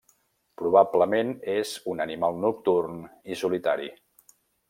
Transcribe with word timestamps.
Probablement 0.61 1.33
és 1.57 1.73
un 1.93 2.01
animal 2.07 2.41
nocturn 2.47 2.99
i 3.35 3.39
solitari. 3.45 3.93